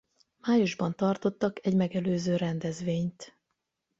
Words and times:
Májusban 0.47 0.95
tartottak 0.95 1.65
egy 1.65 1.75
megelőző 1.75 2.35
rendezvényt. 2.35 3.37